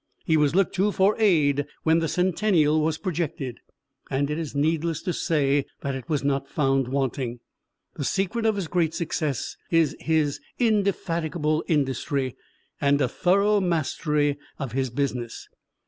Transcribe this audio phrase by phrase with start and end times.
[0.25, 3.59] He was looked to for aid when the Centennial was projected,
[4.09, 7.39] and it is needless to say that it was not found wanting.
[7.97, 12.35] The secret of his great success is his indefatigable industry,
[12.81, 15.47] and a thorough mastery of his business.